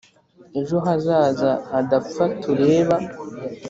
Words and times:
Ejo 0.59 0.75
hazaza 0.85 1.51
hadapfa 1.71 2.23
tureba 2.41 2.95